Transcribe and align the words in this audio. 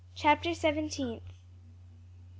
CHAPTER 0.15 0.55
SEVENTEENTH. 0.55 1.21